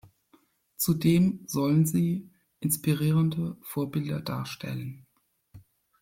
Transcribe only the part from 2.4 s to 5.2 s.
inspirierende Vorbilder darstellen.